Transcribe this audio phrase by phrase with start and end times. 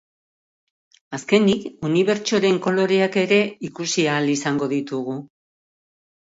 [1.17, 5.21] Azkenik, unibertsoren koloreak ere ikusi ahal izango ditugu.